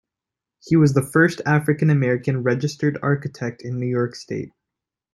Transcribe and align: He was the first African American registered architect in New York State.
He 0.65 0.75
was 0.75 0.95
the 0.95 1.03
first 1.03 1.43
African 1.45 1.91
American 1.91 2.41
registered 2.41 2.97
architect 3.03 3.61
in 3.61 3.79
New 3.79 3.85
York 3.85 4.15
State. 4.15 4.51